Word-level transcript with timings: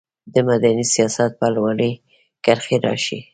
د 0.33 0.35
مدني 0.49 0.85
سیاست 0.93 1.31
په 1.39 1.47
لوري 1.55 1.91
کرښې 2.45 2.77
راښيي. 2.83 3.21